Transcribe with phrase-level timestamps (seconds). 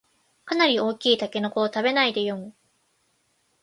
[0.45, 2.55] かなり大きいタケノコを食べないでよん